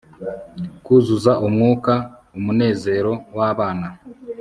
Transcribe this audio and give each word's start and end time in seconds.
kuzuza 0.85 1.31
umwuka 1.47 1.93
umunezero 2.37 3.13
wabana 3.37 3.89